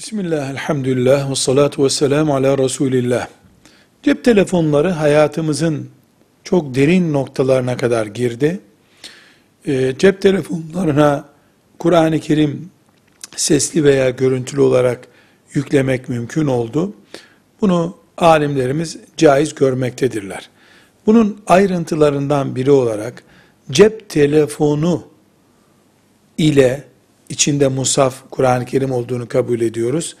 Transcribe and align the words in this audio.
Bismillah, 0.00 0.50
elhamdülillah, 0.50 1.30
ve 1.30 1.34
salatu 1.34 1.84
ve 1.84 1.88
selamu 1.88 2.34
ala 2.34 2.58
Resulillah. 2.58 3.28
Cep 4.02 4.24
telefonları 4.24 4.90
hayatımızın 4.90 5.88
çok 6.44 6.74
derin 6.74 7.12
noktalarına 7.12 7.76
kadar 7.76 8.06
girdi. 8.06 8.60
Ee, 9.66 9.94
cep 9.98 10.22
telefonlarına 10.22 11.28
Kur'an-ı 11.78 12.20
Kerim 12.20 12.70
sesli 13.36 13.84
veya 13.84 14.10
görüntülü 14.10 14.60
olarak 14.60 15.08
yüklemek 15.52 16.08
mümkün 16.08 16.46
oldu. 16.46 16.94
Bunu 17.60 17.96
alimlerimiz 18.18 18.98
caiz 19.16 19.54
görmektedirler. 19.54 20.50
Bunun 21.06 21.42
ayrıntılarından 21.46 22.56
biri 22.56 22.70
olarak 22.70 23.22
cep 23.70 24.08
telefonu 24.08 25.02
ile 26.38 26.89
içinde 27.30 27.68
musaf 27.68 28.14
Kur'an-ı 28.30 28.64
Kerim 28.64 28.92
olduğunu 28.92 29.28
kabul 29.28 29.60
ediyoruz. 29.60 30.16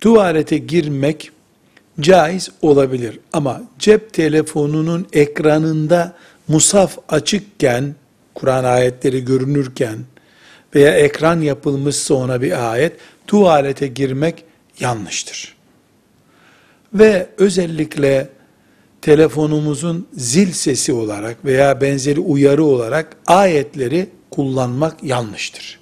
Tuvalete 0.00 0.58
girmek 0.58 1.30
caiz 2.00 2.48
olabilir 2.62 3.18
ama 3.32 3.62
cep 3.78 4.12
telefonunun 4.12 5.06
ekranında 5.12 6.16
musaf 6.48 6.98
açıkken 7.08 7.94
Kur'an 8.34 8.64
ayetleri 8.64 9.24
görünürken 9.24 9.98
veya 10.74 10.90
ekran 10.96 11.40
yapılmışsa 11.40 12.14
ona 12.14 12.42
bir 12.42 12.72
ayet 12.72 12.92
tuvalete 13.26 13.86
girmek 13.86 14.44
yanlıştır. 14.80 15.56
Ve 16.94 17.26
özellikle 17.38 18.28
telefonumuzun 19.02 20.08
zil 20.12 20.52
sesi 20.52 20.92
olarak 20.92 21.44
veya 21.44 21.80
benzeri 21.80 22.20
uyarı 22.20 22.64
olarak 22.64 23.16
ayetleri 23.26 24.08
kullanmak 24.30 25.04
yanlıştır. 25.04 25.81